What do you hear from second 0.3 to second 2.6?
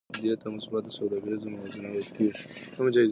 ته مثبته سوداګریزه موازنه ویل کېږي